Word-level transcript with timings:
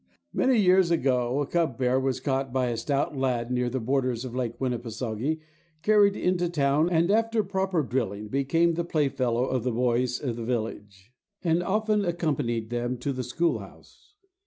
Many 0.33 0.57
years 0.59 0.89
ago 0.89 1.41
a 1.41 1.45
cub 1.45 1.77
bear 1.77 1.99
was 1.99 2.19
caught 2.19 2.51
by 2.51 2.69
a 2.69 2.77
stout 2.77 3.15
lad 3.15 3.51
near 3.51 3.69
the 3.69 3.79
borders 3.79 4.25
of 4.25 4.33
Lake 4.35 4.57
Winipiseogee, 4.57 5.41
carried 5.83 6.15
into 6.15 6.49
town, 6.49 6.89
and 6.89 7.11
after 7.11 7.43
proper 7.43 7.83
drilling, 7.83 8.27
became 8.27 8.73
the 8.73 8.83
playfellow 8.83 9.45
of 9.45 9.63
the 9.63 9.71
boys 9.71 10.19
of 10.19 10.37
the 10.37 10.43
village, 10.43 11.13
and 11.43 11.61
often 11.61 12.03
accompanied 12.03 12.71
them 12.71 12.97
to 12.97 13.13
the 13.13 13.21
school 13.23 13.59
house. 13.59 14.15